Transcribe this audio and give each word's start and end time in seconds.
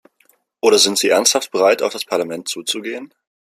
Oder 0.61 0.79
sind 0.79 0.97
Sie 0.97 1.09
ernsthaft 1.09 1.51
bereit, 1.51 1.83
auf 1.83 1.93
das 1.93 2.05
Parlament 2.05 2.49
zuzugehen? 2.49 3.13